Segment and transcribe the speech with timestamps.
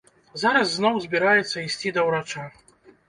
[0.43, 2.47] Зараз зноў збіраецца ісці да ўрача.